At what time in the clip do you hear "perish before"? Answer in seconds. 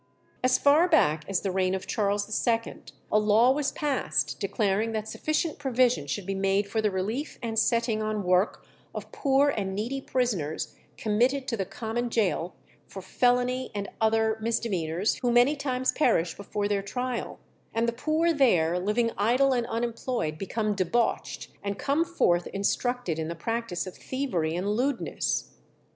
15.91-16.67